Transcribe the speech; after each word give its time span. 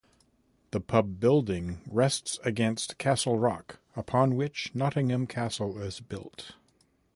The 0.71 0.79
pub 0.79 1.19
building 1.19 1.81
rests 1.85 2.39
against 2.43 2.97
Castle 2.97 3.37
Rock 3.37 3.77
upon 3.95 4.35
which 4.35 4.73
Nottingham 4.73 5.27
Castle 5.27 5.79
is 5.79 5.99
built. 5.99 6.55